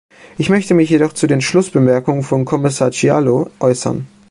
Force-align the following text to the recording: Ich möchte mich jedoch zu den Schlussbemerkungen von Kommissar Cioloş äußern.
Ich 0.39 0.49
möchte 0.49 0.73
mich 0.73 0.89
jedoch 0.89 1.13
zu 1.13 1.27
den 1.27 1.41
Schlussbemerkungen 1.41 2.23
von 2.23 2.43
Kommissar 2.43 2.89
Cioloş 2.89 3.51
äußern. 3.59 4.07